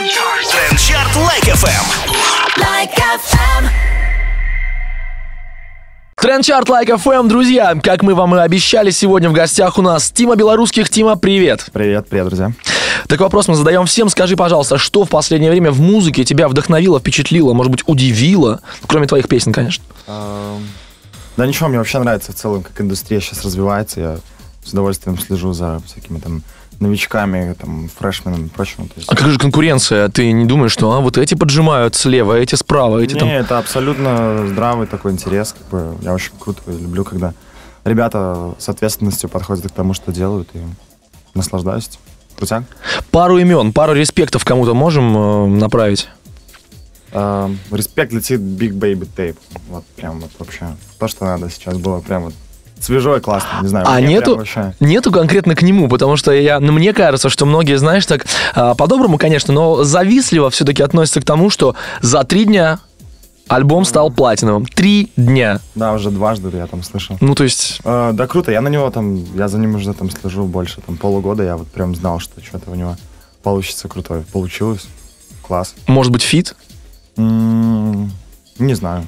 [0.00, 1.84] Тренд-чарт Like FM.
[2.56, 3.68] Like FM.
[6.16, 10.36] Тренд-чарт Like FM, друзья, как мы вам и обещали, сегодня в гостях у нас Тима
[10.36, 10.88] Белорусских.
[10.88, 11.66] Тима, привет.
[11.74, 12.52] Привет, привет, друзья.
[13.08, 14.08] Так вопрос мы задаем всем.
[14.08, 18.62] Скажи, пожалуйста, что в последнее время в музыке тебя вдохновило, впечатлило, может быть, удивило?
[18.86, 19.84] Кроме твоих песен, конечно.
[20.06, 24.00] Да ничего, мне вообще нравится в целом, как индустрия сейчас развивается.
[24.00, 24.18] Я
[24.64, 26.42] с удовольствием слежу за всякими там
[26.80, 28.88] новичками, там, фрешменами и прочим.
[28.88, 29.08] То есть...
[29.10, 30.08] А как же конкуренция?
[30.08, 33.28] Ты не думаешь, что а, вот эти поджимают слева, эти справа, эти Не, там...
[33.28, 35.54] это абсолютно здравый такой интерес.
[35.56, 37.34] Как бы, я очень круто люблю, когда
[37.84, 40.60] ребята с ответственностью подходят к тому, что делают, и
[41.34, 41.88] наслаждаюсь.
[41.88, 42.00] этим.
[42.36, 42.64] Крутяк.
[43.10, 46.08] Пару имен, пару респектов кому-то можем э, направить?
[47.12, 49.36] Эм, Респект летит Big Baby Tape.
[49.68, 52.34] Вот прям вот вообще то, что надо сейчас было прям вот
[52.80, 53.48] свежо и классно.
[53.62, 54.74] Не знаю, А нету, вообще...
[54.80, 58.74] нету конкретно к нему, потому что я, ну, мне кажется, что многие, знаешь, так а,
[58.74, 62.80] по-доброму, конечно, но завистливо все-таки относятся к тому, что за три дня
[63.48, 64.64] альбом стал платиновым.
[64.66, 65.60] Три дня.
[65.74, 67.16] Да, уже дважды я там слышал.
[67.20, 68.52] Ну, то есть, Э, да, круто.
[68.52, 71.42] Я на него там, я за ним уже там слежу больше, там полугода.
[71.42, 72.96] Я вот прям знал, что что-то у него
[73.42, 74.22] получится крутое.
[74.32, 74.86] Получилось.
[75.42, 75.74] Класс.
[75.88, 76.54] может быть, feat?
[77.16, 78.12] М,
[78.58, 79.04] Не знаю.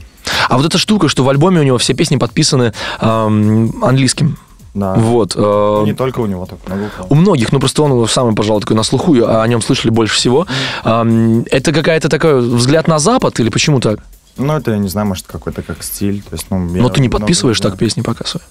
[0.49, 4.37] А вот эта штука, что в альбоме у него все песни подписаны эм, английским.
[4.75, 4.95] Да.
[4.95, 5.35] Вот.
[5.37, 8.77] э, Не только у него, так много у многих, ну просто он самый, пожалуй, такой
[8.77, 10.47] на слуху, а о нем слышали больше всего.
[10.85, 14.01] Эм, это какая-то такой взгляд на Запад или почему так?
[14.39, 16.23] Ну, это, я не знаю, может, какой-то как стиль.
[16.23, 18.43] То есть, ну, Но ты не подписываешь так песни пока свои.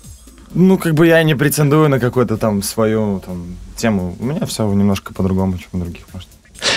[0.53, 4.16] Ну, как бы я не претендую на какую-то там свою там, тему.
[4.20, 6.28] У меня все немножко по-другому, чем у других, может.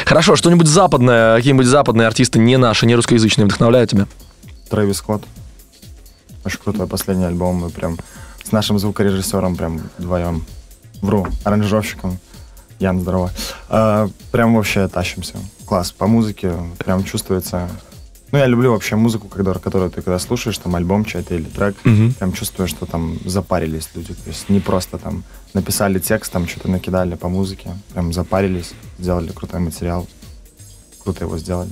[0.06, 4.06] Хорошо, что-нибудь западное, какие-нибудь западные артисты, не наши, не русскоязычные, вдохновляют тебя?
[4.68, 5.22] Трэвис Скотт.
[6.44, 7.56] Очень крутой последний альбом.
[7.56, 7.98] Мы прям
[8.42, 10.44] с нашим звукорежиссером прям вдвоем.
[11.00, 12.18] Вру, аранжировщиком.
[12.80, 13.30] Ян, здорово.
[13.68, 15.36] А, прям вообще тащимся.
[15.66, 15.92] Класс.
[15.92, 17.68] По музыке прям чувствуется...
[18.32, 21.76] Ну, я люблю вообще музыку, когда, которую ты когда слушаешь, там альбом чей-то или трек,
[21.84, 22.14] Мгм.
[22.14, 24.12] прям чувствую, что там запарились люди.
[24.12, 25.22] То есть не просто там
[25.52, 30.06] написали текст, там что-то накидали по музыке, прям запарились, сделали крутой материал.
[31.04, 31.70] Круто его сделали.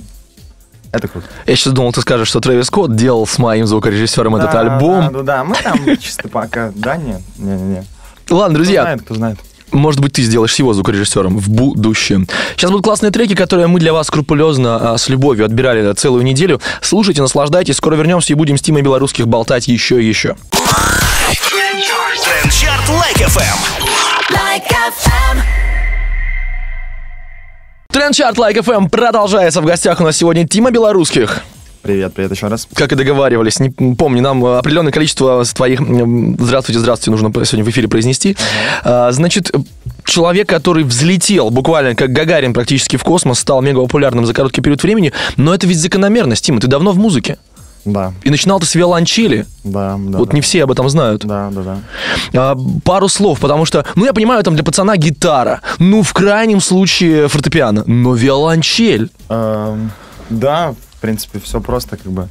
[0.93, 1.27] Это круто.
[1.47, 5.01] Я сейчас думал, ты скажешь, что Трэвис Скотт делал с моим звукорежиссером этот Да, альбом.
[5.01, 6.71] Да, да, да, мы там чисто пока.
[6.75, 7.83] Да, нет, не, не, не.
[8.29, 9.39] Ладно, Кто друзья, знает, кто знает.
[9.71, 12.27] может быть, ты сделаешь его звукорежиссером в будущем.
[12.55, 16.61] Сейчас будут классные треки, которые мы для вас скрупулезно, а, с любовью отбирали целую неделю.
[16.81, 17.75] Слушайте, наслаждайтесь.
[17.77, 20.35] Скоро вернемся и будем с Тимой Белорусских болтать еще и еще.
[22.89, 23.57] Like FM.
[24.29, 25.72] Like FM.
[27.93, 29.61] Трендчарт Like FM продолжается.
[29.61, 31.43] В гостях у нас сегодня Тима Белорусских.
[31.83, 32.67] Привет, привет еще раз.
[32.73, 37.69] Как и договаривались, не помню, нам э, определенное количество твоих «Здравствуйте, здравствуйте» нужно сегодня в
[37.69, 38.35] эфире произнести.
[38.83, 39.51] А, Значит,
[40.05, 44.81] человек, который взлетел буквально как Гагарин практически в космос, стал мега популярным за короткий период
[44.81, 47.37] времени, но это ведь закономерность, Тима, ты давно в музыке.
[47.85, 49.45] Да, И начинал ты с виолончели.
[49.63, 50.17] да, да.
[50.17, 50.35] вот да.
[50.35, 51.25] не все об этом знают.
[51.25, 51.77] Да, да, да.
[52.33, 52.55] А,
[52.85, 57.27] пару слов, потому что, ну, я понимаю, там для пацана гитара, ну, в крайнем случае
[57.27, 59.11] фортепиано, но виолончель.
[59.29, 59.91] Эм,
[60.29, 62.29] Да, в принципе, все просто, как бы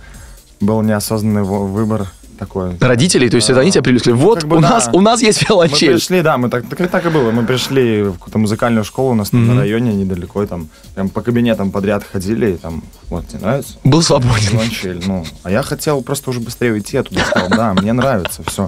[0.60, 2.06] был неосознанный выбор
[2.42, 2.76] такой.
[2.80, 4.12] Родителей, то есть это они тебя привлекли.
[4.12, 4.70] Вот как бы у, да.
[4.70, 5.92] нас, у нас есть Мы виолончель.
[5.92, 7.30] пришли, да, мы так, так, так и было.
[7.30, 11.08] Мы пришли в какую-то музыкальную школу у нас там на районе недалеко, и там прям
[11.08, 13.74] по кабинетам подряд ходили, и там, вот, тебе нравится?
[13.84, 14.52] Был свободен.
[14.52, 15.24] Виолончель, ну.
[15.42, 17.24] А я хотел просто уже быстрее уйти оттуда.
[17.24, 18.66] Сказал, да, мне нравится, все.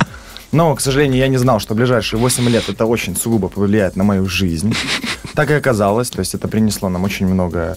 [0.52, 4.04] Но, к сожалению, я не знал, что ближайшие 8 лет это очень сугубо повлияет на
[4.04, 4.72] мою жизнь.
[5.34, 6.10] Так и оказалось.
[6.10, 7.76] То есть это принесло нам очень много,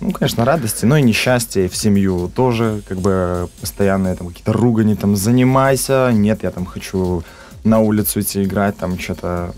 [0.00, 4.52] ну, конечно, радости, но и несчастья и в семью тоже, как бы постоянные там какие-то
[4.52, 7.22] ругани, там, занимайся, нет, я там хочу
[7.64, 9.52] на улицу идти играть, там, что-то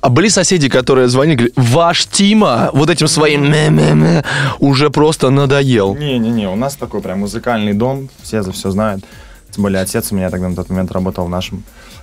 [0.00, 4.22] А были соседи, которые звонили, говорили, ваш Тима вот этим своим мэ-мэ-мэ
[4.60, 5.94] уже просто надоел.
[5.94, 9.04] Не-не-не, у нас такой прям музыкальный дом, все за все знают.
[9.50, 11.62] Тем более отец у меня тогда на тот момент работал в нашем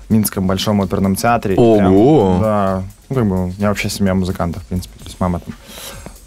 [0.10, 1.56] Минском Большом оперном театре.
[1.58, 2.40] Ого!
[2.42, 4.98] да, ну как бы у меня вообще семья музыкантов, в принципе.
[5.00, 5.54] То есть мама там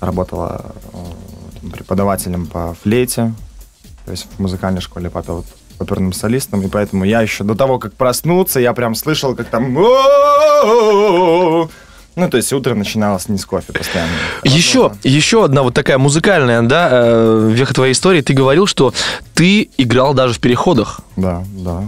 [0.01, 0.99] работала э,
[1.71, 3.33] преподавателем по флейте,
[4.05, 5.47] то есть в музыкальной школе, папа вот
[5.79, 9.75] оперным солистом, и поэтому я еще до того, как проснуться, я прям слышал, как там...
[12.17, 14.13] Ну, то есть утро начиналось не с кофе постоянно.
[14.45, 18.21] Еще, еще одна вот такая музыкальная, да, э, веха твоей истории.
[18.21, 18.95] Ты говорил, что
[19.35, 21.01] ты играл даже в переходах.
[21.17, 21.83] Да, да.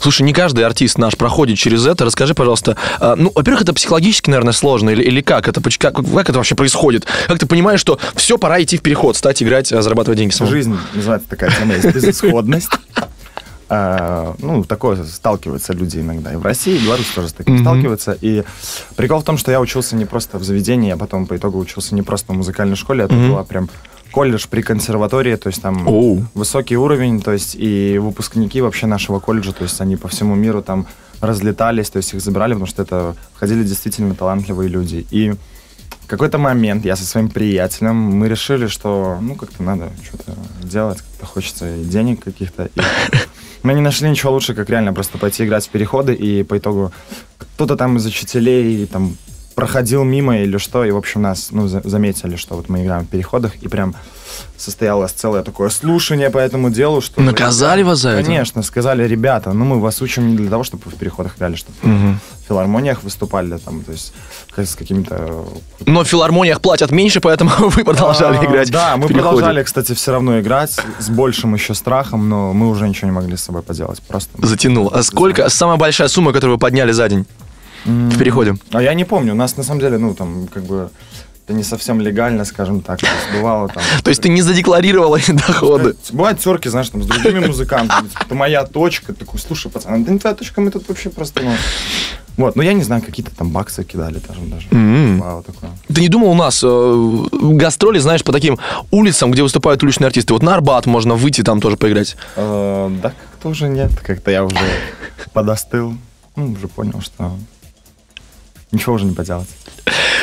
[0.00, 2.04] Слушай, не каждый артист наш проходит через это.
[2.04, 6.28] Расскажи, пожалуйста, э, ну, во-первых, это психологически, наверное, сложно, или, или как это, как, как
[6.30, 7.06] это вообще происходит?
[7.26, 10.52] Как ты понимаешь, что все, пора идти в переход, стать играть, э, зарабатывать деньги самому?
[10.54, 12.70] Жизнь, называется такая тема, есть безысходность.
[13.68, 16.32] э, ну, такое сталкиваются люди иногда.
[16.32, 18.16] И в России, и в Беларуси тоже с таким сталкиваются.
[18.20, 18.44] И
[18.96, 21.94] прикол в том, что я учился не просто в заведении, а потом по итогу учился
[21.94, 23.68] не просто в музыкальной школе, это была прям
[24.12, 26.24] колледж при консерватории, то есть там Оу.
[26.34, 30.62] высокий уровень, то есть и выпускники вообще нашего колледжа, то есть они по всему миру
[30.62, 30.86] там
[31.20, 35.06] разлетались, то есть их забирали, потому что это входили действительно талантливые люди.
[35.10, 35.34] И
[36.06, 40.98] в какой-то момент я со своим приятелем, мы решили, что, ну, как-то надо что-то делать,
[40.98, 42.66] как-то хочется и денег каких-то.
[42.66, 42.80] И
[43.62, 46.92] мы не нашли ничего лучше, как реально просто пойти играть в переходы, и по итогу
[47.38, 49.16] кто-то там из учителей там
[49.56, 53.04] проходил мимо или что, и, в общем, нас, ну, за- заметили, что вот мы играем
[53.04, 53.94] в переходах, и прям
[54.58, 57.20] состоялось целое такое слушание по этому делу, что...
[57.22, 58.24] Наказали вас за это?
[58.24, 61.54] Конечно, сказали, ребята, ну мы вас учим не для того, чтобы вы в переходах играли,
[61.56, 62.18] чтобы в
[62.48, 64.12] филармониях выступали, там, то есть
[64.54, 65.46] как- с какими-то...
[65.86, 68.70] Но в филармониях платят меньше, поэтому вы продолжали А, играть.
[68.70, 69.22] Да, мы переходе.
[69.22, 73.36] продолжали, кстати, все равно играть с большим еще страхом, но мы уже ничего не могли
[73.36, 74.30] с собой поделать, просто...
[74.46, 74.90] Затянул.
[74.92, 75.48] А сколько?
[75.48, 77.26] Самая большая сумма, которую вы подняли за день
[77.86, 78.54] в переходе?
[78.72, 80.90] А я не помню, у нас на самом деле, ну, там, как бы,
[81.46, 83.82] это не совсем легально, скажем так, то есть бывало там...
[84.02, 85.94] То есть ты не задекларировал эти доходы?
[86.10, 88.08] Бывают терки, знаешь, там, с другими музыкантами.
[88.08, 89.12] типа, Это моя точка.
[89.14, 91.52] Такой, слушай, пацан, это не твоя точка, мы тут вообще просто, ну...
[92.36, 94.40] Вот, ну я не знаю, какие-то там баксы кидали даже.
[94.42, 94.66] даже.
[94.68, 95.70] Такое.
[95.88, 98.58] Ты не думал у нас э, гастроли, знаешь, по таким
[98.90, 100.34] улицам, где выступают уличные артисты?
[100.34, 102.16] Вот на Арбат можно выйти там тоже поиграть.
[102.36, 103.90] Э, Да, как-то уже нет.
[104.04, 104.58] Как-то я уже
[105.32, 105.94] подостыл.
[106.34, 107.38] Ну, уже понял, что
[108.72, 109.48] ничего уже не поделать.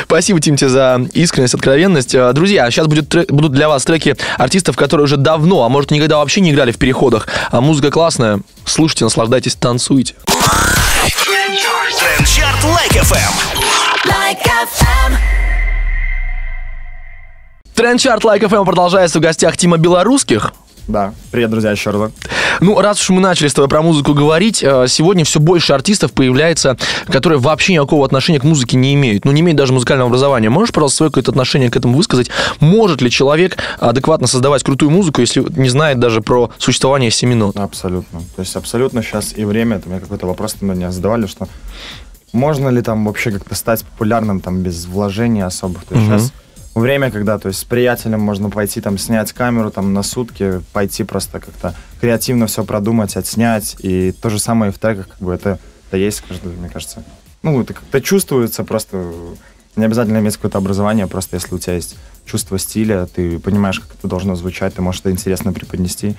[0.04, 2.14] Спасибо, Тим, тебе за искренность, откровенность.
[2.14, 5.90] Э, Друзья, сейчас будет трек- будут для вас треки артистов, которые уже давно, а может
[5.90, 7.26] никогда вообще не играли в переходах.
[7.50, 8.40] А музыка классная.
[8.66, 10.14] Слушайте, наслаждайтесь, танцуйте.
[11.98, 13.32] Трендчарт Лайк FM.
[14.04, 15.16] Like FM.
[17.74, 20.52] Тренд-чарт Like FM продолжается в гостях Тима Белорусских.
[20.86, 21.14] Да.
[21.30, 22.12] Привет, друзья, еще разок.
[22.60, 26.12] Ну, раз уж мы начали с тобой про музыку говорить, э, сегодня все больше артистов
[26.12, 26.76] появляется,
[27.06, 29.24] которые вообще никакого отношения к музыке не имеют.
[29.24, 30.50] Ну, не имеют даже музыкального образования.
[30.50, 32.30] Можешь, пожалуйста, свое какое-то отношение к этому высказать?
[32.60, 37.56] Может ли человек адекватно создавать крутую музыку, если не знает даже про существование семинот?
[37.56, 38.20] Абсолютно.
[38.36, 41.48] То есть абсолютно сейчас и время, это мне какой-то вопрос на меня задавали, что
[42.32, 45.84] можно ли там вообще как-то стать популярным там без вложений особых.
[45.84, 46.18] То есть Мгм.
[46.18, 46.32] сейчас
[46.74, 51.04] время, когда то есть с приятелем можно пойти там снять камеру там на сутки, пойти
[51.04, 53.76] просто как-то креативно все продумать, отснять.
[53.80, 57.04] И то же самое и в треках, как бы это, это есть каждый, мне кажется.
[57.42, 59.12] Ну, это как-то чувствуется просто.
[59.76, 63.90] Не обязательно иметь какое-то образование, просто если у тебя есть чувство стиля, ты понимаешь, как
[63.98, 66.14] это должно звучать, ты можешь это интересно преподнести.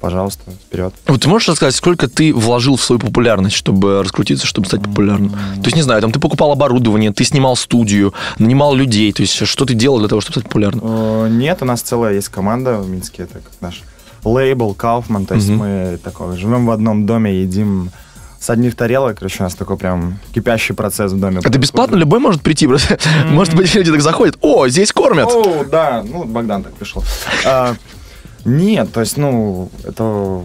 [0.00, 0.94] Пожалуйста, вперед.
[1.06, 5.30] Вот ты можешь рассказать, сколько ты вложил в свою популярность, чтобы раскрутиться, чтобы стать популярным?
[5.30, 9.46] То есть, не знаю, там ты покупал оборудование, ты снимал студию, нанимал людей, то есть,
[9.46, 10.82] что ты делал для того, чтобы стать популярным?
[10.84, 13.82] Э, Нет, у нас целая есть команда в Минске, это как наш
[14.24, 15.58] лейбл Кауфман, то есть Мгм.
[15.58, 17.90] мы такой, живем в одном доме, едим
[18.40, 21.40] с одних тарелок, короче, у нас такой прям кипящий процесс в доме.
[21.42, 22.68] Это бесплатно, любой может прийти.
[22.68, 22.96] просто.
[23.28, 25.26] Может быть, люди так заходят, о, здесь кормят.
[25.28, 27.02] О, да, ну, Богдан так пришел.
[28.44, 30.42] Нет, то есть, ну, это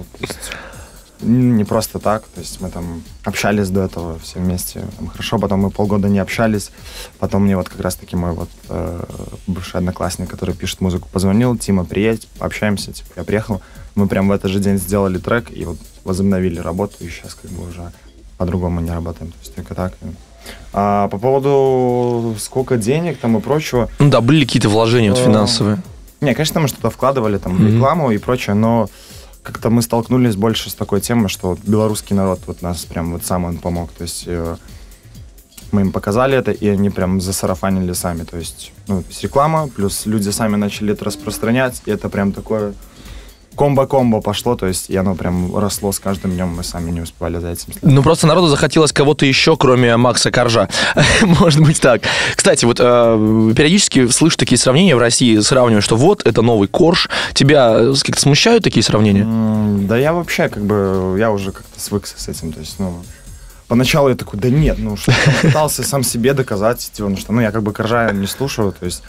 [1.23, 5.61] не просто так, то есть мы там общались до этого все вместе, там, хорошо, потом
[5.61, 6.71] мы полгода не общались,
[7.19, 9.03] потом мне вот как раз-таки мой вот э,
[9.47, 13.61] бывший одноклассник, который пишет музыку, позвонил, Тима, приедь, пообщаемся, типа, я приехал,
[13.95, 17.51] мы прям в этот же день сделали трек и вот возобновили работу, и сейчас как
[17.51, 17.91] бы уже
[18.37, 19.93] по-другому не работаем, то есть только так.
[20.73, 25.23] А по поводу сколько денег там и прочего, Ну да, были какие-то вложения вот Э,
[25.23, 25.81] финансовые.
[26.23, 27.75] Не, конечно, мы что-то вкладывали там в Мгм.
[27.75, 28.89] рекламу и прочее, но
[29.43, 33.45] как-то мы столкнулись больше с такой темой, что белорусский народ вот нас прям вот сам
[33.45, 33.91] он помог.
[33.91, 34.55] То есть э,
[35.71, 38.23] мы им показали это, и они прям засарафанили сами.
[38.23, 42.31] То есть, ну, то есть реклама, плюс люди сами начали это распространять, и это прям
[42.31, 42.73] такое
[43.55, 47.37] комбо-комбо пошло, то есть и оно прям росло с каждым днем, мы сами не успевали
[47.39, 47.83] за этим следить.
[47.83, 50.69] Ну, просто народу захотелось кого-то еще, кроме Макса Коржа.
[51.21, 52.01] Может быть так.
[52.35, 57.09] Кстати, вот э, периодически слышу такие сравнения в России, сравнивают, что вот, это новый Корж.
[57.33, 59.23] Тебя э, как-то смущают такие сравнения?
[59.23, 63.03] М, Да я вообще как бы, я уже как-то свыкся с этим, то есть, ну,
[63.67, 67.41] поначалу я такой, да нет, ну, что пытался сам себе доказать, типа, ну, что, ну,
[67.41, 69.03] я как бы Коржа не слушаю, то есть,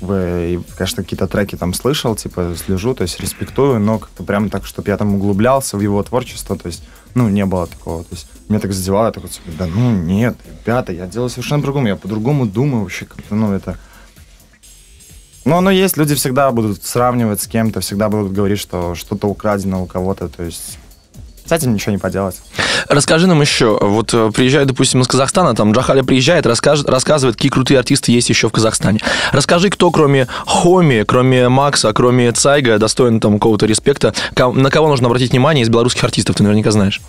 [0.00, 4.48] Бы, и, конечно, какие-то треки там слышал, типа, слежу, то есть, респектую, но как-то прям
[4.48, 6.82] так, чтобы я там углублялся в его творчество, то есть,
[7.14, 10.36] ну, не было такого, то есть, меня так задевало, я такой, типа, да ну, нет,
[10.64, 13.78] ребята, я делаю совершенно по-другому, я по-другому думаю вообще, как-то, ну, это...
[15.44, 19.82] Но оно есть, люди всегда будут сравнивать с кем-то, всегда будут говорить, что что-то украдено
[19.82, 20.78] у кого-то, то есть
[21.50, 22.36] С этим ничего не поделать.
[22.88, 27.50] Расскажи нам еще, вот э, приезжает, допустим, из Казахстана, там Джахаля приезжает, расскажет, рассказывает, какие
[27.50, 29.00] крутые артисты есть еще в Казахстане.
[29.32, 35.08] Расскажи, кто кроме Хоми, кроме Макса, кроме Цайга, достоин там какого-то респекта, на кого нужно
[35.08, 37.00] обратить внимание из белорусских артистов, ты наверняка знаешь.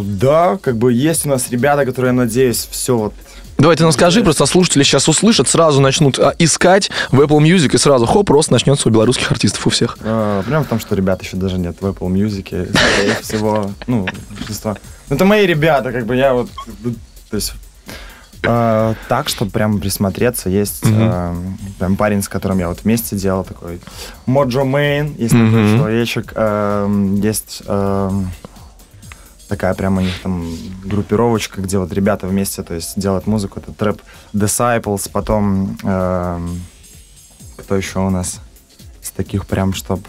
[0.00, 3.14] О, Да, как бы есть у нас ребята, которые, я надеюсь, все вот
[3.58, 7.74] Давай ты нам скажи, просто слушатели сейчас услышат, сразу начнут а, искать в Apple Music,
[7.74, 9.96] и сразу, хоп, просто начнется у белорусских артистов у всех.
[10.02, 14.06] Э, Проблема в том, что ребят еще даже нет в Apple Music, скорее всего, ну,
[14.36, 14.76] большинство.
[15.08, 16.50] Ну, Это мои ребята, как бы я вот,
[16.84, 16.94] ну,
[17.30, 17.54] то есть,
[18.42, 21.34] э, так, чтобы прям присмотреться, есть э,
[21.78, 23.80] прям парень, с которым я вот вместе делал, такой
[24.26, 25.78] Моджо Мейн, есть такой Мгм.
[25.78, 28.10] человечек, э, есть э,
[29.48, 30.46] такая прям у них там
[30.84, 34.00] группировочка, где вот ребята вместе, то есть делают музыку, это трэп
[34.32, 36.60] Disciples, потом эм,
[37.56, 38.40] кто еще у нас
[39.02, 40.00] из таких прям, чтоб...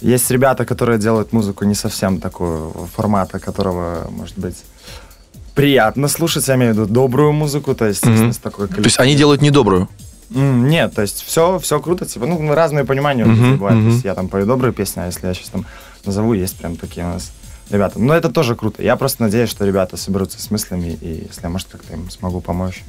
[0.00, 4.56] Есть ребята, которые делают музыку не совсем такую формата, которого, может быть,
[5.54, 9.14] приятно слушать, я имею в виду добрую музыку, то есть, с такой То есть они
[9.14, 9.88] делают недобрую.
[10.34, 13.78] М, Нет, то есть все, все круто, типа, ну, разные понимания людей бывают.
[13.78, 13.90] То мгм.
[13.90, 15.66] есть я там пою добрые песни, а если я сейчас там
[16.06, 17.32] назову, есть прям такие у нас
[17.70, 17.98] ребята.
[17.98, 18.82] Но это тоже круто.
[18.82, 22.40] Я просто надеюсь, что ребята соберутся с мыслями, и если я, может, как-то им смогу
[22.40, 22.82] помочь,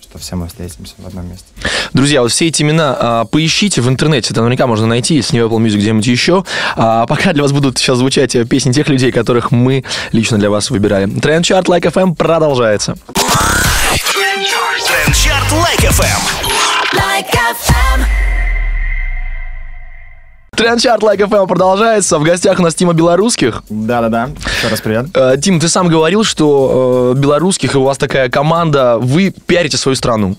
[0.00, 1.44] что все мы встретимся в одном месте.
[1.92, 5.42] Друзья, вот все эти имена а, поищите в интернете, это наверняка можно найти, если не
[5.42, 6.44] в Apple Music, где-нибудь еще.
[6.76, 10.50] А пока для вас будут сейчас звучать э, песни тех людей, которых мы лично для
[10.50, 11.06] вас выбирали.
[11.20, 12.96] Тренд Чарт Like FM продолжается.
[14.86, 16.20] Трендчарт Лайк FM.
[16.94, 18.17] Like FM.
[20.58, 22.18] Тренд Чарт Like FM продолжается.
[22.18, 23.62] В гостях у нас Тима Белорусских.
[23.70, 24.30] Да-да-да.
[24.58, 25.06] Еще раз привет.
[25.14, 29.76] Э, Тим, ты сам говорил, что э, белорусских, и у вас такая команда, вы пиарите
[29.76, 30.34] свою страну.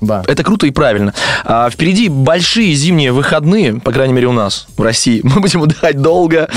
[0.00, 0.22] Да.
[0.26, 1.12] Это круто и правильно.
[1.44, 5.20] А, впереди большие зимние выходные, по крайней мере у нас, в России.
[5.24, 6.48] Мы будем отдыхать долго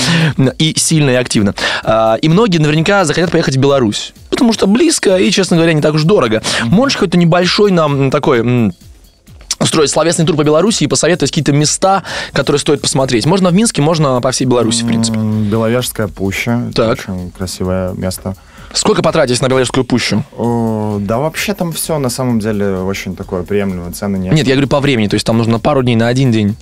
[0.57, 1.53] и сильно и активно.
[1.83, 4.13] А, и многие наверняка захотят поехать в Беларусь.
[4.29, 6.41] Потому что близко и, честно говоря, не так уж дорого.
[6.63, 8.71] Можешь какой-то небольшой нам такой...
[9.65, 13.25] устроить словесный тур по Беларуси и посоветовать какие-то места, которые стоит посмотреть.
[13.25, 15.17] Можно в Минске, можно по всей Беларуси, в принципе.
[15.19, 16.71] Беловежская пуща.
[16.73, 16.99] Так.
[16.99, 18.35] Очень красивое место.
[18.73, 20.23] Сколько потратить на Белорусскую пущу?
[20.37, 23.91] О, да вообще там все на самом деле очень такое приемлемое.
[23.91, 24.33] Цены нет.
[24.33, 26.55] Нет, я говорю по времени, то есть там нужно пару дней на один день.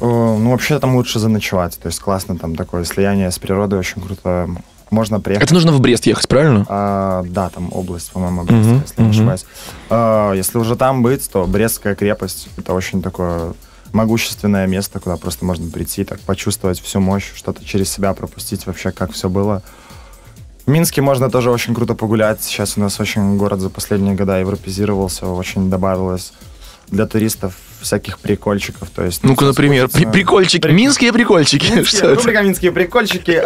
[0.00, 1.78] О, Ну, вообще там лучше заночевать.
[1.80, 4.48] То есть классно там такое слияние с природой, очень круто.
[4.90, 5.44] Можно приехать.
[5.46, 6.66] Это нужно в Брест ехать, правильно?
[6.68, 9.16] А, да, там область, по-моему, Брестская, Мгм, если не мгм.
[9.16, 9.44] ошибаюсь.
[9.88, 13.52] А, если уже там быть, то Брестская крепость это очень такое
[13.92, 18.90] могущественное место, куда просто можно прийти, так почувствовать всю мощь, что-то через себя пропустить вообще,
[18.90, 19.62] как все было.
[20.66, 22.42] В Минске можно тоже очень круто погулять.
[22.42, 26.32] Сейчас у нас очень город за последние года европезировался, очень добавилось
[26.88, 28.90] для туристов всяких прикольчиков.
[28.90, 30.60] То есть, Ну-ка, например, при- прикольчики.
[30.66, 31.64] Прик- Минские прикольчики.
[31.72, 32.14] Минские, Что это?
[32.16, 33.40] рубрика «Минские прикольчики».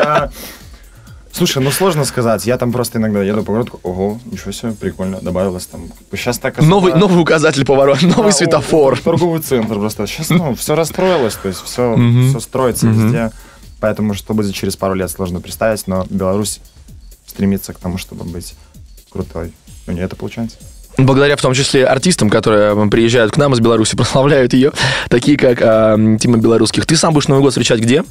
[1.35, 2.47] А, Слушай, ну сложно сказать.
[2.47, 5.83] Я там просто иногда еду по городу, ого, ничего себе, прикольно, добавилось там.
[6.13, 8.99] Сейчас так особо- Новый, новый указатель поворота, Да, новый о, светофор.
[9.01, 10.07] Торговый центр просто.
[10.07, 12.29] Сейчас, ну, все расстроилось, то есть все, Мгм.
[12.31, 13.05] все строится Мгм.
[13.05, 13.31] везде.
[13.81, 16.61] Поэтому что будет через пару лет, сложно представить, но Беларусь
[17.27, 18.55] стремится к тому, чтобы быть
[19.11, 19.53] крутой.
[19.87, 20.57] У нее это получается.
[20.97, 24.73] Благодаря в том числе артистам, которые м, приезжают к нам из Беларуси, прославляют ее,
[25.11, 26.87] такие как а, м, Тима Белорусских.
[26.87, 28.05] Ты сам будешь Новый год встречать где?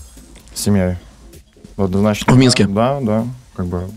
[0.53, 0.97] С семьей.
[1.77, 2.33] Однозначно.
[2.33, 2.65] В Минске?
[2.67, 3.25] Да, да.
[3.55, 3.89] Как бы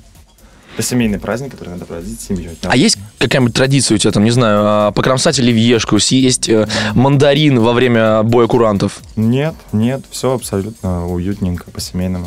[0.77, 2.51] это семейный праздник, который надо проводить с семьей.
[2.65, 7.59] А есть какая-нибудь традиция у тебя там, не знаю, а, покромсать оливьешку, съесть э, мандарин
[7.61, 9.01] во время боя курантов?
[9.17, 12.27] Нет, нет, все абсолютно уютненько, по-семейному.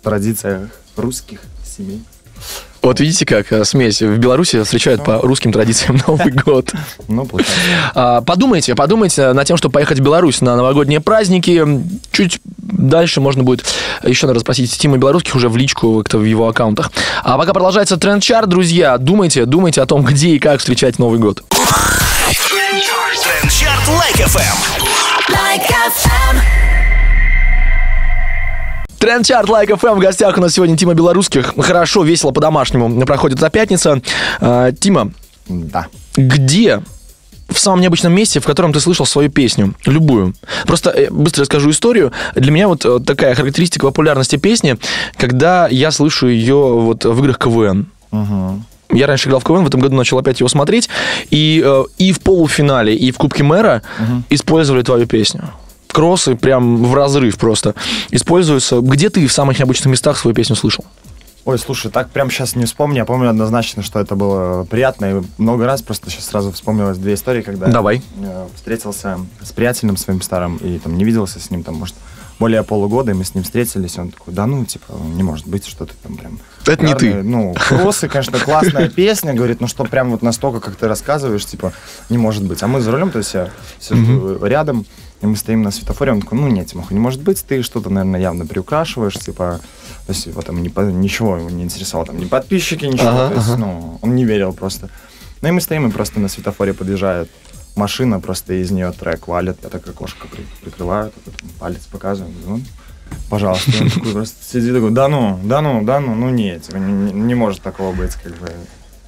[0.00, 2.02] В традициях русских семей.
[2.82, 4.02] Вот видите, как э, смесь.
[4.02, 6.72] В Беларуси встречают по русским традициям Новый год.
[7.06, 7.28] Ну.
[7.94, 11.64] А, Подумайте, подумайте над тем, чтобы поехать в Беларусь на новогодние праздники.
[12.10, 13.64] Чуть дальше можно будет
[14.02, 16.90] еще, наверное, спросить Тима Белорусских уже в личку как-то в его аккаунтах.
[17.22, 21.42] А пока продолжается тренд-чарт, друзья, думайте, думайте о том, где и как встречать Новый год.
[23.22, 24.56] Трендчарт Like FM.
[25.28, 26.71] Like FM.
[29.02, 31.54] Тренд-чарт Like FM в гостях у нас сегодня Тима Белорусских.
[31.58, 34.00] Хорошо, весело, по-домашнему проходит эта пятница.
[34.40, 35.10] А, Тима,
[35.48, 35.88] Да.
[36.16, 36.84] где
[37.48, 40.34] в самом необычном месте, в котором ты слышал свою песню, любую.
[40.68, 42.12] Просто э, быстро расскажу историю.
[42.36, 44.76] Для меня вот э, такая характеристика популярности песни,
[45.16, 47.86] когда я слышу ее вот в играх КВН.
[48.12, 48.64] Мгм.
[48.92, 50.88] Я раньше играл в КВН, в этом году начал опять его смотреть,
[51.28, 53.82] и, э, и в полуфинале, и в Кубке мэра
[54.30, 55.50] использовали твою песню.
[55.92, 57.74] Кроссы прям в разрыв просто
[58.10, 58.80] используются.
[58.80, 60.84] Где ты в самых необычных местах свою песню слышал?
[61.44, 62.98] Ой, слушай, так прям сейчас не вспомню.
[62.98, 65.18] Я помню однозначно, что это было приятно.
[65.18, 68.00] И много раз просто сейчас сразу вспомнилось две истории, когда Давай.
[68.20, 71.96] я встретился с приятелем своим старым и там не виделся с ним там, может,
[72.38, 75.46] более полугода, и мы с ним встретились, и он такой, да ну, типа, не может
[75.46, 76.40] быть, что ты там прям...
[76.66, 77.22] Это не ты.
[77.22, 81.72] Ну, кроссы, конечно, классная песня, говорит, ну что прям вот настолько, как ты рассказываешь, типа,
[82.08, 82.62] не может быть.
[82.62, 84.86] А мы за рулем, то есть я сижу рядом,
[85.22, 87.90] и мы стоим на светофоре, он такой, ну нет, Тимоха, не может быть, ты что-то,
[87.90, 89.60] наверное, явно приукрашиваешь, типа,
[90.06, 93.34] то есть его там не, ничего его не интересовало, там, ни подписчики, ничего, Ага, то
[93.34, 93.56] есть, ага.
[93.58, 94.90] ну, он не верил просто.
[95.40, 97.30] Ну и мы стоим, и просто на светофоре подъезжает
[97.76, 102.32] машина, просто из нее трек валит, я так окошко при- прикрываю, такой, там, палец показываю,
[102.46, 102.60] ну,
[103.30, 103.70] пожалуйста.
[103.80, 107.12] Он такой просто сидит такой, да ну, да ну, да ну, ну нет, типа, не,
[107.12, 108.50] не- может такого быть, как бы.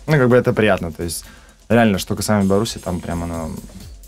[0.07, 1.25] Ну, как бы это приятно, то есть
[1.69, 3.51] реально, что касаемо Беларуси, там прям оно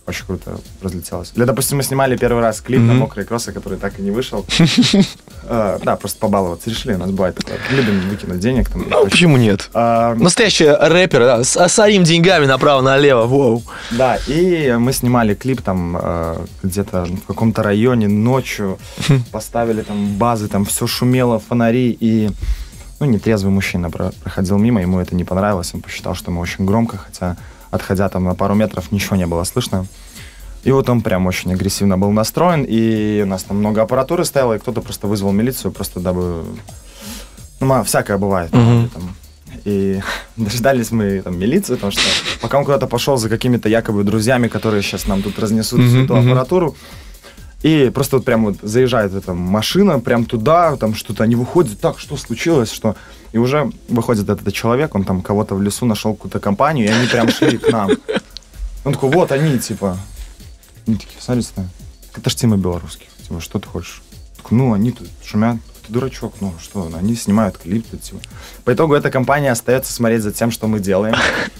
[0.06, 1.32] очень круто разлетелось.
[1.34, 4.44] Или, допустим, мы снимали первый раз клип на мокрые кроссы, который так и не вышел.
[5.48, 7.58] Э, Да, просто побаловаться решили, у нас бывает такое.
[7.70, 8.68] Любим выкинуть денег.
[8.74, 9.70] Ну, почему нет?
[9.74, 13.62] А, Настоящий рэпер, да, с а сорим деньгами направо-налево, воу.
[13.92, 18.78] Да, и мы снимали клип там э, где-то в каком-то районе ночью,
[19.30, 22.30] поставили там базы, там все шумело, фонари, и
[22.98, 26.64] ну, нетрезвый мужчина про- проходил мимо, ему это не понравилось, он посчитал, что мы очень
[26.64, 27.36] громко, хотя
[27.70, 29.86] отходя там на пару метров ничего не было слышно.
[30.64, 34.54] И вот он прям очень агрессивно был настроен, и у нас там много аппаратуры стояло,
[34.54, 36.44] и кто-то просто вызвал милицию, просто дабы...
[37.60, 38.50] Ну, всякое бывает.
[38.50, 38.90] Там.
[39.64, 40.00] И
[40.36, 42.02] дождались мы там милицию, потому что
[42.40, 46.04] пока он куда-то пошел за какими-то якобы друзьями, которые сейчас нам тут разнесут всю Мгм,
[46.04, 46.26] эту мгм.
[46.26, 46.76] аппаратуру,
[47.62, 51.98] и просто вот прям вот заезжает эта машина, прям туда, там что-то, они выходят, так,
[51.98, 52.96] что случилось, что...
[53.32, 57.06] И уже выходит этот человек, он там кого-то в лесу нашел какую-то компанию, и они
[57.06, 57.90] прям шли к нам.
[58.84, 59.98] Он такой, вот они, типа.
[60.86, 61.50] Они такие, смотрите,
[62.14, 64.02] это ж Тима Белорусских, типа, что ты хочешь?
[64.50, 65.56] Ну, они тут шумят,
[65.86, 68.18] ты дурачок, ну, что, они снимают клип тут, типа.
[68.64, 71.14] По итогу эта компания остается смотреть за тем, что мы делаем.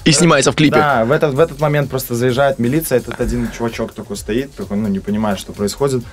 [0.05, 0.77] И снимается в клипе.
[0.77, 4.77] Да, в этот, в этот момент просто заезжает милиция, этот один чувачок такой стоит, такой,
[4.77, 6.05] ну, не понимает, что происходит.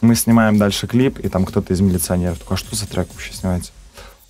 [0.00, 3.32] Мы снимаем дальше клип, и там кто-то из милиционеров такой, а что за трек вообще
[3.32, 3.72] снимаете?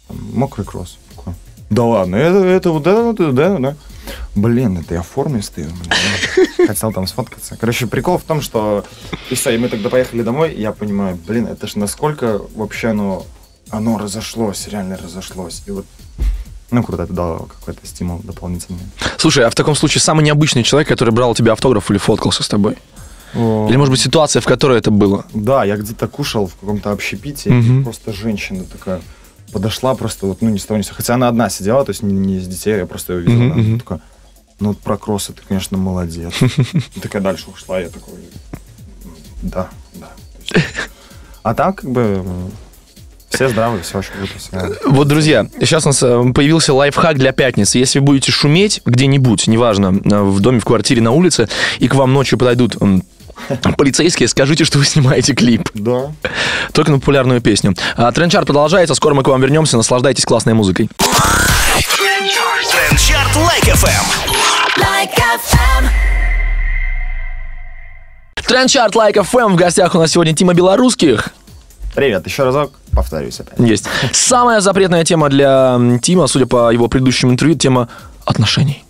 [0.08, 0.98] Мокрый кросс.
[1.14, 1.34] Такой,
[1.70, 3.76] да ладно, это, это вот это, да, да.
[4.34, 5.68] Блин, это я в форме стою.
[5.70, 6.48] блин.
[6.66, 7.56] Хотел там сфоткаться.
[7.60, 8.84] Короче, прикол в том, что...
[9.30, 12.88] И все, и мы тогда поехали домой, и я понимаю, блин, это ж насколько вообще
[12.88, 13.26] оно,
[13.70, 15.62] оно разошлось, реально разошлось.
[15.66, 15.86] И вот,
[16.70, 18.80] ну, круто, это дало какой-то стимул дополнительный.
[19.16, 22.42] Слушай, а в таком случае самый необычный человек, который брал у тебя автограф или фоткался
[22.42, 22.76] с тобой?
[23.34, 25.24] Или, может быть, ситуация, в которой это было?
[25.32, 27.80] Да, я где-то кушал в каком-то общепите, Мгм.
[27.80, 29.00] и просто женщина такая
[29.52, 30.96] подошла просто вот, ну, ни с того ни с сего.
[30.96, 33.48] Хотя она одна сидела, то есть не, не из детей, я просто ее видел.
[33.48, 33.54] Да.
[33.54, 33.78] мгм.
[33.80, 34.00] Такая,
[34.60, 36.34] ну, вот про кроссы ты, конечно, молодец.
[36.94, 38.14] И такая дальше ушла, я такой,
[39.42, 40.08] да, да.
[41.42, 42.22] А так, как бы,
[43.30, 44.32] все здравые, все очень круто.
[44.36, 44.90] всё.
[44.90, 47.78] Вот, друзья, сейчас у нас э, появился лайфхак для пятницы.
[47.78, 51.94] Если вы будете шуметь где-нибудь, неважно, э, в доме, в квартире, на улице, и к
[51.94, 52.76] вам ночью подойдут
[53.76, 55.68] полицейские, скажите, что вы снимаете клип.
[55.74, 56.12] Да.
[56.72, 57.74] Только на популярную песню.
[57.96, 60.88] А, Трендчарт продолжается, скоро мы к вам вернемся, наслаждайтесь классной музыкой.
[62.70, 64.40] Трендчарт
[64.80, 65.38] Like FM.
[65.38, 65.88] Like FM.
[68.46, 69.52] Трендчарт Like FM.
[69.52, 71.30] В гостях у нас сегодня Тима Белорусских.
[71.94, 73.58] Привет, еще разок, повторюсь опять.
[73.58, 73.86] Есть.
[74.12, 77.88] Самая запретная тема для Тима, судя по его предыдущему интервью, тема
[78.24, 78.84] отношений.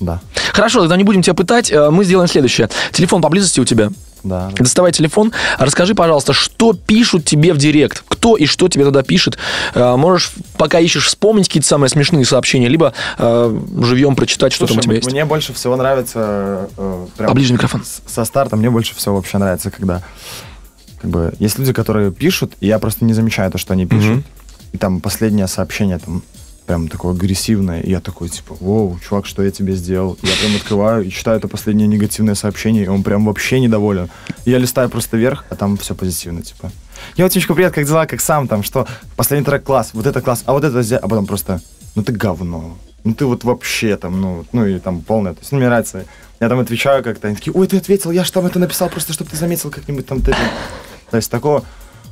[0.00, 0.20] Да,
[0.52, 1.70] Хорошо, тогда не будем тебя пытать.
[1.70, 2.68] Э, Мы сделаем следующее.
[2.92, 3.90] Телефон поблизости у тебя.
[4.24, 4.50] да.
[4.58, 5.32] Доставай телефон.
[5.58, 8.02] Расскажи, пожалуйста, что пишут тебе в директ?
[8.08, 9.38] Кто и что тебе туда пишет?
[9.74, 14.78] Э, Можешь, пока ищешь, вспомнить какие-то самые смешные сообщения, либо э, живьем прочитать, что там
[14.78, 15.10] у Слушай, тебя есть.
[15.10, 16.68] Мне больше всего нравится...
[16.76, 17.82] э, прям Поближе микрофон.
[18.06, 20.02] Со старта мне больше всего вообще нравится, когда...
[21.00, 24.10] Как бы, есть люди, которые пишут, и я просто не замечаю то, что они пишут.
[24.10, 24.24] Мгм.
[24.72, 26.22] И там последнее сообщение там
[26.70, 30.16] прям такое агрессивное, и я такой, типа, воу, чувак, что я тебе сделал?
[30.22, 34.08] Я прям открываю и читаю это последнее негативное сообщение, и он прям вообще недоволен.
[34.44, 36.70] Я листаю просто вверх, а там все позитивно, типа.
[37.16, 38.86] Я вот, Тимочка, привет, как дела, как сам, там, что?
[39.16, 40.98] Последний трек класс, вот это класс, а вот это, зя-».
[40.98, 41.60] а потом просто,
[41.96, 42.78] ну ты говно.
[43.02, 45.32] Ну ты вот вообще там, ну, ну и там полное.
[45.32, 46.04] То есть, ну, мне нравится.
[46.38, 49.12] Я там отвечаю как-то, они такие, ой, ты ответил, я же там это написал, просто
[49.12, 50.20] чтобы ты заметил как-нибудь там.
[50.20, 50.40] ты это».
[51.10, 51.64] То есть такого,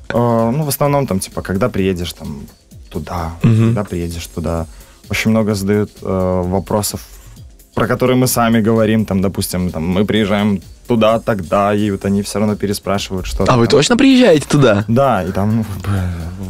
[0.09, 2.43] э, ну, в основном там, типа, когда приедешь там
[2.89, 4.67] туда, когда приедешь туда.
[5.11, 7.01] Очень много задают э, вопросов,
[7.75, 12.23] про которые мы сами говорим, там, допустим, там, мы приезжаем туда, тогда, и вот они
[12.23, 13.53] все равно переспрашивают что-то.
[13.53, 13.79] А вы там.
[13.79, 14.85] точно приезжаете туда?
[14.89, 15.65] Да, и там, ну,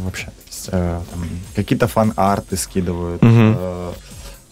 [0.03, 3.55] вообще, есть, э, там какие-то фан-арты скидывают, Мгм.
[3.57, 3.91] э,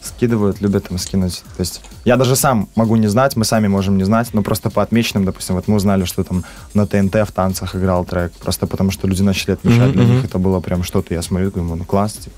[0.08, 1.44] скидывают, любят там скинуть.
[1.56, 4.70] То есть я даже сам могу не знать, мы сами можем не знать, но просто
[4.70, 6.44] по отмеченным, допустим, вот мы узнали, что там
[6.74, 10.26] на ТНТ в танцах играл трек, просто потому что люди начали отмечать, Мгм, для них
[10.26, 12.36] это было прям что-то, я смотрю, думаю, ну класс, типа.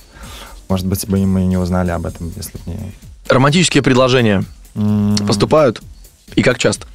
[0.68, 2.94] Может быть, бы мы и не узнали об этом, если бы не...
[3.28, 4.44] Романтические предложения
[4.76, 5.82] М, поступают?
[6.36, 6.86] И как часто?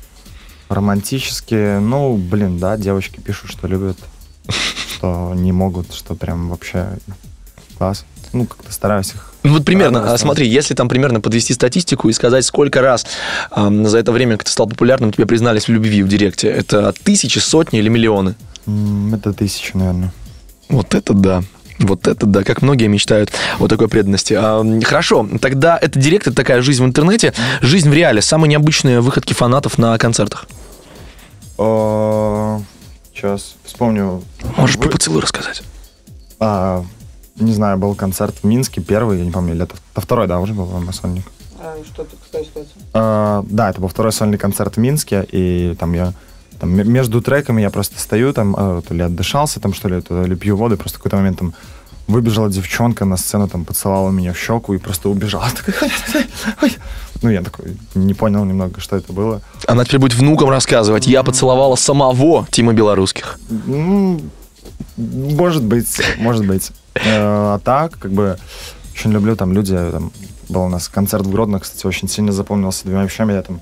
[0.69, 3.99] Романтически, ну, блин, да, девочки пишут, что любят,
[4.97, 6.99] что не могут, что прям вообще
[7.79, 8.05] класс.
[8.35, 10.15] Ну, как-то стараюсь их Ну, Вот примерно, Радоваться.
[10.23, 13.07] а, смотри, если там примерно подвести статистику и сказать, сколько раз
[13.51, 16.93] ам, за это время, как ты стал популярным, тебе признались в любви в директе, это
[17.05, 18.35] тысячи, сотни или миллионы?
[19.15, 20.13] Это тысяча, наверное.
[20.69, 21.43] Вот это да.
[21.79, 24.35] Вот это да, как многие мечтают о такой преданности.
[24.37, 29.01] А, хорошо, тогда это директ, это такая жизнь в интернете, жизнь в реале, самые необычные
[29.01, 30.47] выходки фанатов на концертах.
[33.15, 34.23] Сейчас вспомню.
[34.57, 35.63] Можешь Вы- про поцелуй рассказать?
[36.41, 36.85] А,
[37.37, 40.41] не знаю, был концерт в Минске первый, я не помню, или это, это второй, да,
[40.41, 41.25] уже был по-моему, сольник.
[41.59, 42.83] А, что тут какая ситуация?
[42.93, 46.13] А, да, это был второй сольный концерт в Минске, и там я
[46.61, 50.23] там, между треками я просто стою, там, э, то ли отдышался, там, что ли, то
[50.23, 51.55] ли пью воду, и просто в какой-то момент там
[52.07, 55.49] выбежала девчонка на сцену, там, поцеловала меня в щеку и просто убежала.
[57.23, 59.41] Ну, я такой не понял немного, что это было.
[59.67, 61.07] Она теперь будет внукам рассказывать.
[61.07, 63.39] Я поцеловала самого Тима Белорусских.
[63.49, 64.21] Ну,
[64.99, 66.71] может быть, может быть.
[66.95, 68.39] Э, А так, как бы,
[68.95, 70.13] очень люблю там люди, там,
[70.49, 73.33] был у нас концерт в Гродно, кстати, очень сильно запомнился двумя вещами.
[73.33, 73.61] Я там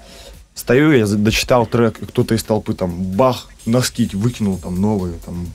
[0.55, 5.49] стою, я дочитал трек, и кто-то из толпы там бах, носки выкинул там новые, там,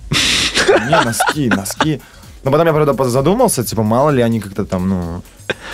[0.88, 2.02] не, носки, носки.
[2.48, 5.22] Но потом я, правда, задумался, типа, мало ли они как-то там, ну,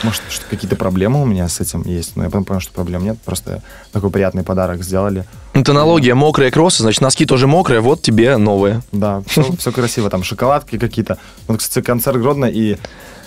[0.01, 2.15] может, что какие-то проблемы у меня с этим есть.
[2.15, 5.23] Но я потом понял, что проблем нет, просто такой приятный подарок сделали.
[5.53, 8.81] Это аналогия мокрые кроссы, значит, носки тоже мокрые, вот тебе новые.
[8.91, 10.09] Да, все, красиво.
[10.09, 11.19] Там шоколадки какие-то.
[11.47, 12.77] Вот, кстати, концерт Гродно, и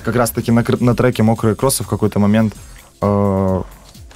[0.02, 2.52] как раз-таки на, на треке «Мокрые кроссы» в какой-то момент
[3.00, 3.62] э,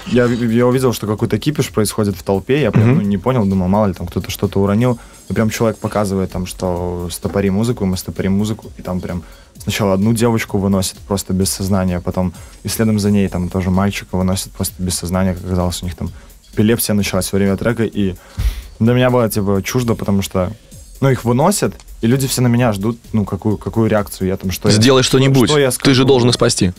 [0.06, 2.60] я, я увидел, что какой-то кипиш происходит в толпе.
[2.60, 4.98] Я прям ну, не понял, думал, мало ли там кто-то что-то уронил.
[5.28, 8.70] И прям человек показывает там, что стопори музыку, мы стопорим музыку.
[8.78, 9.22] И там прям
[9.58, 12.32] сначала одну девочку выносит просто без сознания, потом
[12.62, 15.34] и следом за ней там тоже мальчика выносит просто без сознания.
[15.34, 16.10] Как оказалось, у них там
[16.52, 17.84] эпилепсия началась во время трека.
[17.84, 18.14] И
[18.78, 20.52] для меня было типа чуждо, потому что
[21.00, 24.50] ну, их выносят, и люди все на меня ждут, ну, какую, какую реакцию я там,
[24.50, 25.48] что Сделай что-нибудь.
[25.48, 26.72] что я Ты же должен их спасти.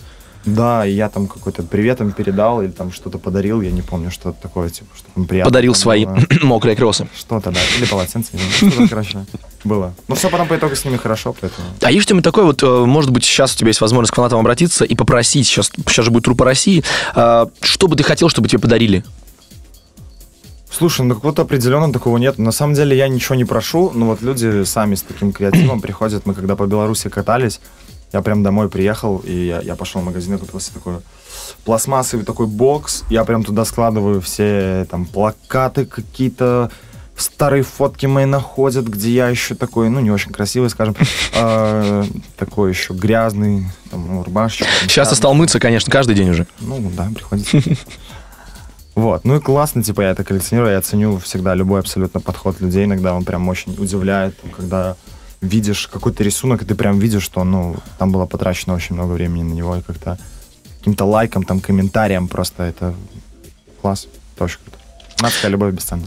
[0.45, 4.09] Да, и я там какой-то привет им передал, или там что-то подарил, я не помню,
[4.09, 5.49] что такое, типа, что там приятно.
[5.49, 6.17] Подарил там свои было.
[6.41, 7.07] мокрые кроссы.
[7.17, 9.25] Что-то, да, или полотенце, что-то, короче,
[9.63, 9.93] было.
[10.07, 11.67] Но все потом по итогу с ними хорошо, поэтому...
[11.81, 14.39] А есть что-нибудь такое, вот, э, может быть, сейчас у тебя есть возможность к фанатам
[14.39, 18.47] обратиться и попросить, сейчас, сейчас же будет трупа России, а, что бы ты хотел, чтобы
[18.47, 19.03] тебе подарили?
[20.71, 22.37] Слушай, ну какого-то определенного такого нет.
[22.37, 26.25] На самом деле я ничего не прошу, но вот люди сами с таким креативом приходят.
[26.25, 27.59] Мы когда по Беларуси катались,
[28.13, 30.95] я прям домой приехал, и я, я пошел в магазин, и купил себе такой
[31.63, 33.03] пластмассовый такой бокс.
[33.09, 36.71] Я прям туда складываю все там плакаты какие-то,
[37.15, 40.95] старые фотки мои находят, где я еще такой, ну, не очень красивый, скажем,
[41.35, 42.03] а,
[42.37, 44.65] такой еще грязный, там, ну, рубашечка.
[44.81, 45.15] Сейчас ты грязный.
[45.17, 46.47] стал мыться, конечно, каждый день уже.
[46.59, 47.57] Ну, да, приходится.
[48.93, 52.83] Вот, ну и классно, типа, я это коллекционирую, я ценю всегда любой абсолютно подход людей,
[52.83, 54.97] иногда он прям очень удивляет, когда
[55.41, 59.43] видишь какой-то рисунок, и ты прям видишь, что, ну, там было потрачено очень много времени
[59.43, 60.17] на него, и как-то
[60.79, 62.93] каким-то лайком, там, комментарием просто это
[63.81, 64.77] класс, это очень круто.
[65.17, 66.03] Фанатская любовь бесценна.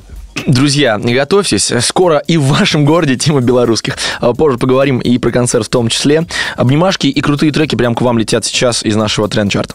[0.46, 1.72] Друзья, готовьтесь.
[1.80, 3.96] Скоро и в вашем городе Тима Белорусских.
[4.20, 6.26] А Позже поговорим и про концерт в том числе.
[6.56, 9.74] Обнимашки и крутые треки прям к вам летят сейчас из нашего тренд-чарта.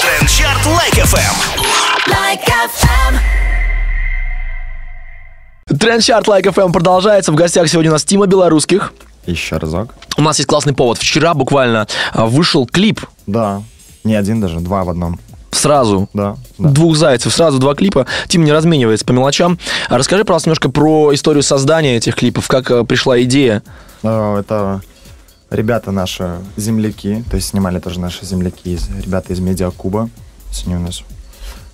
[0.00, 1.34] Трендчарт Лайк FM.
[2.08, 3.49] Like FM.
[5.80, 7.32] Тренд-чарт Like FM продолжается.
[7.32, 8.92] В гостях сегодня у нас Тима Белорусских.
[9.24, 9.94] Еще разок.
[10.18, 10.98] У нас есть классный повод.
[10.98, 13.62] Вчера буквально а, вышел клип Да,
[14.04, 15.18] не один даже, два в одном.
[15.52, 16.06] сразу.
[16.12, 16.68] Да, да.
[16.68, 18.04] Двух зайцев, сразу два клипа.
[18.28, 19.58] Тим не разменивается по мелочам.
[19.88, 22.46] А расскажи, пожалуйста, немножко про историю создания этих клипов.
[22.46, 23.62] Как э, пришла идея?
[24.02, 24.82] Э, Это
[25.48, 30.10] ребята наши земляки, то есть снимали тоже наши земляки, ребята из Медиакуба.
[30.66, 31.00] Они у нас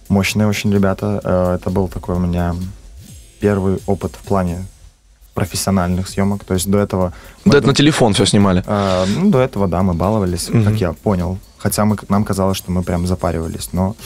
[0.08, 1.20] мощные очень ребята.
[1.24, 2.54] Э, Это был такой у меня
[3.40, 4.64] первый опыт в плане
[5.34, 6.44] профессиональных съемок.
[6.44, 7.12] То есть до этого...
[7.44, 8.62] мы Да это ду- на телефон все снимали.
[8.66, 10.64] Э, ну, до этого, да, мы баловались, Мгм.
[10.64, 11.38] как я понял.
[11.58, 13.96] Хотя мы, нам казалось, что мы прям запаривались, но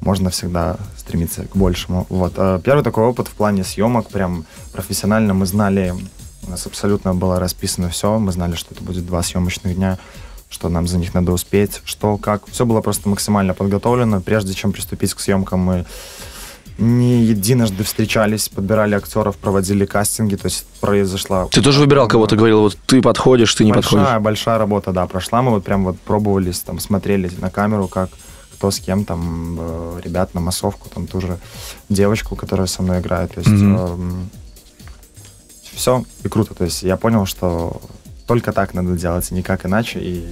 [0.00, 2.06] можно всегда стремиться к большему.
[2.08, 2.32] Вот.
[2.36, 5.94] э, Первый такой опыт в плане съемок, прям профессионально мы знали,
[6.46, 9.98] у нас абсолютно было расписано все, мы знали, что это будет два съемочных дня,
[10.50, 12.42] что нам за них надо успеть, что, как.
[12.50, 14.20] Все было просто максимально подготовлено.
[14.20, 15.86] Прежде чем приступить к съемкам, мы
[16.82, 21.46] не единожды встречались, подбирали актеров, проводили кастинги, то есть произошла...
[21.46, 24.22] Ты тоже выбирал кого-то, говорил, вот ты подходишь, ты не большая, подходишь.
[24.24, 25.42] большая работа, да, прошла.
[25.42, 28.10] Мы вот прям вот пробовались, там, смотрели на камеру, как
[28.54, 31.38] кто с кем, там, э, ребят на массовку, там, ту же
[31.88, 33.34] девочку, которая со мной играет.
[33.34, 34.30] То есть Мгм.
[35.74, 36.54] все и круто.
[36.54, 37.80] То есть я понял, что
[38.26, 39.98] только так надо делать, и никак иначе.
[40.00, 40.26] И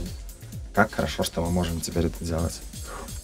[0.75, 2.61] как хорошо, что мы можем теперь это делать.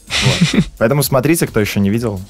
[0.09, 0.65] Вот.
[0.79, 2.21] Поэтому смотрите, кто еще не видел.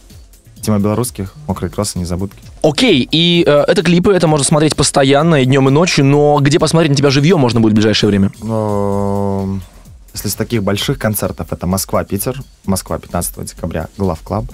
[0.67, 2.39] Тима Белорусских, Мокрые кроссы, Незабудки.
[2.61, 6.59] Окей, и э, это клипы, это можно смотреть постоянно, и днем, и ночью, но где
[6.59, 8.33] посмотреть на тебя живьем можно будет в ближайшее время?
[8.43, 9.61] Но,
[10.13, 12.43] Если с таких больших концертов, это Москва, Питер.
[12.65, 14.47] Москва 15 декабря, Глав Клаб.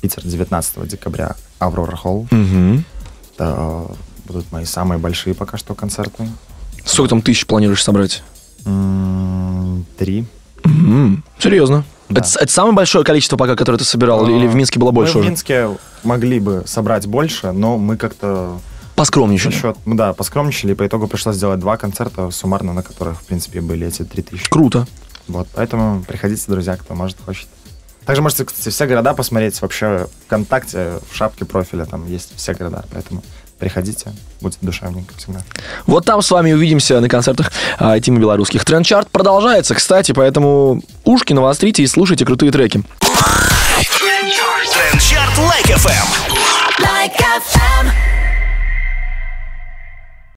[0.00, 2.26] Питер 19 декабря, Аврора Холл.
[2.30, 2.82] Угу.
[3.34, 3.86] Это э,
[4.24, 6.26] будут мои самые большие пока что концерты.
[6.86, 8.22] Сколько там тысяч планируешь собрать?
[9.98, 10.24] Три.
[11.38, 11.84] Серьезно?
[12.08, 12.20] Да.
[12.20, 15.16] Это, это самое большое количество пока, которое ты собирал, или, или в Минске было больше
[15.16, 15.26] Мы в?
[15.26, 15.70] Минске
[16.02, 18.58] могли бы собрать больше, но мы как-то
[18.94, 19.52] Поскромничали.
[19.52, 23.24] счет, ну да, поскромничали, и по итогу пришлось сделать два концерта суммарно, на которых, в
[23.24, 24.48] принципе, были эти три тысячи.
[24.48, 24.86] Круто.
[25.26, 27.48] Вот, поэтому приходите, друзья, кто может, хочет.
[28.04, 32.84] Также можете, кстати, все города посмотреть вообще ВКонтакте, в шапке профиля, там есть все города,
[32.92, 33.22] поэтому
[33.58, 35.40] приходите, будет душевненько всегда.
[35.86, 38.64] Вот там с вами увидимся на концертах а, Тима Белорусских.
[38.64, 42.82] Тренд-чарт продолжается, кстати, поэтому ушки навострите и слушайте крутые треки.
[44.72, 46.06] Трендчарт Лайк FM.
[46.80, 47.90] Like FM.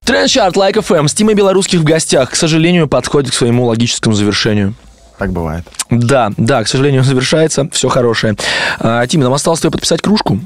[0.06, 4.74] Тренд-чарт Like FM с Тимой Белорусских в гостях, к сожалению, подходит к своему логическому завершению.
[5.18, 5.66] Так бывает.
[5.90, 7.68] Да, да, к сожалению, завершается.
[7.72, 8.36] Все хорошее.
[8.80, 10.40] А, Тима, нам осталось тебе подписать кружку.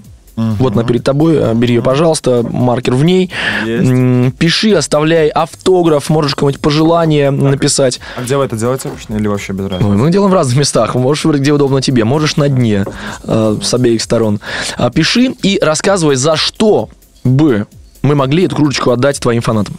[0.59, 1.43] Вот она перед тобой.
[1.43, 2.43] А, Бери ее, пожалуйста.
[2.47, 3.31] Маркер в ней.
[3.65, 4.37] Есть.
[4.37, 6.09] Пиши, оставляй автограф.
[6.09, 7.99] Можешь какое-нибудь пожелание написать.
[8.17, 9.89] А где вы это делаете обычно или вообще без разницы?
[9.89, 10.95] Ой, мы делаем в разных местах.
[10.95, 12.03] Можешь выбрать, где удобно тебе.
[12.03, 12.85] Можешь на дне
[13.23, 14.39] э, с обеих сторон.
[14.77, 16.89] А, Пиши и рассказывай, за что
[17.23, 17.67] бы
[18.01, 19.75] мы могли эту кружечку отдать твоим фанатам.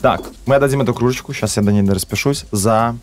[0.00, 2.96] Так, мы отдадим эту кружечку, сейчас я до ней распишусь, за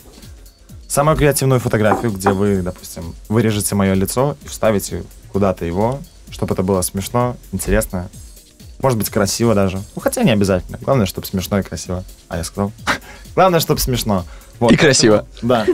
[0.87, 5.99] самую креативную фотографию, где вы, допустим, вырежете мое лицо и вставите куда-то его,
[6.35, 8.09] чтобы это было смешно, интересно,
[8.81, 9.77] может быть, красиво даже.
[9.77, 10.77] Ну, хотя не обязательно.
[10.81, 12.03] Главное, чтобы смешно и красиво.
[12.27, 12.73] А я сказал?
[13.35, 14.25] Главное, чтобы смешно.
[14.59, 14.71] Вот.
[14.71, 15.25] И красиво.
[15.41, 15.65] Да.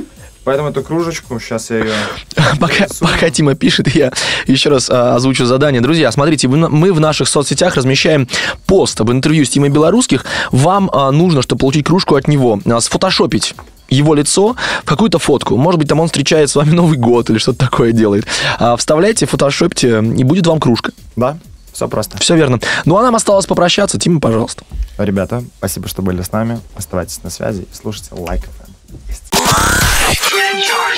[0.44, 1.94] Поэтому эту кружечку, сейчас я ее...
[2.60, 4.12] Пока, пока Тима пишет, я
[4.46, 5.82] еще раз а, озвучу задание.
[5.82, 8.28] Друзья, смотрите, мы в наших соцсетях размещаем
[8.66, 10.26] пост об интервью с Тимой Белорусских.
[10.52, 13.56] Вам а, нужно, чтобы получить кружку от него, а, сфотошопить
[13.96, 15.58] его лицо в какую-то фотку.
[15.58, 18.26] Может быть, там он встречает с вами Новый год или что-то такое делает.
[18.60, 20.92] А, вставляйте, фотошопьте, и будет вам кружка.
[21.16, 21.38] Да,
[21.74, 22.18] все просто.
[22.18, 22.60] Все верно.
[22.86, 24.00] Ну, а нам осталось попрощаться.
[24.00, 24.64] Тима, пожалуйста.
[24.98, 26.60] Ребята, спасибо, что были с нами.
[26.76, 28.44] Оставайтесь на связи и слушайте лайк.
[28.44, 28.70] FM.
[29.08, 29.24] Есть.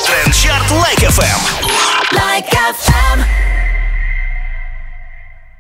[0.06, 1.40] Трендчарт Лайк FM.
[2.12, 3.53] Like FM.